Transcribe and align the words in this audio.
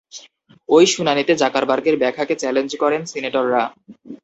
ওই 0.69 0.85
শুনানিতে 0.95 1.33
জাকারবার্গের 1.41 1.95
ব্যাখ্যাকে 2.01 2.35
চ্যালেঞ্জ 2.41 2.71
করেন 2.83 3.01
সিনেটররা। 3.05 3.63